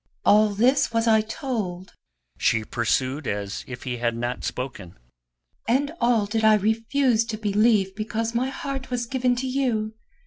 [0.25, 1.93] "All this was I told,"
[2.39, 4.97] she pursued as if he had not spoken,
[5.67, 9.93] "and all did I refuse to believe because my heart was given to you.